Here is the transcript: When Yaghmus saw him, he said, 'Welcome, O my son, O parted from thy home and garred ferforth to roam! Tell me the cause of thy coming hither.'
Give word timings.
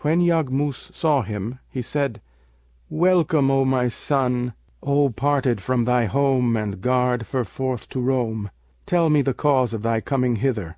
When 0.00 0.20
Yaghmus 0.20 0.94
saw 0.94 1.22
him, 1.22 1.60
he 1.70 1.80
said, 1.80 2.20
'Welcome, 2.90 3.50
O 3.50 3.64
my 3.64 3.88
son, 3.88 4.52
O 4.82 5.08
parted 5.08 5.62
from 5.62 5.86
thy 5.86 6.04
home 6.04 6.58
and 6.58 6.82
garred 6.82 7.22
ferforth 7.22 7.88
to 7.88 8.00
roam! 8.02 8.50
Tell 8.84 9.08
me 9.08 9.22
the 9.22 9.32
cause 9.32 9.72
of 9.72 9.80
thy 9.80 10.02
coming 10.02 10.36
hither.' 10.36 10.76